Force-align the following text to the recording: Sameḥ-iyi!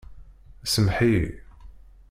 Sameḥ-iyi! 0.73 1.25